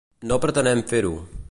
No 0.31 0.39
pretenem 0.45 0.83
fer-ho. 0.95 1.15